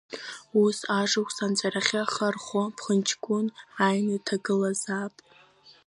[0.63, 3.47] Ус, ашықәс анҵәарахьы ахы архо, ԥхынҷкәын
[3.81, 5.15] ааины дааҭагылазаап.